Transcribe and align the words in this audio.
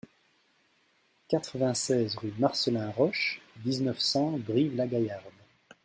quatre-vingt-seize 1.27 2.15
rue 2.15 2.33
Marcelin 2.39 2.89
Roche, 2.89 3.39
dix-neuf, 3.57 3.99
cent, 3.99 4.31
Brive-la-Gaillarde 4.39 5.29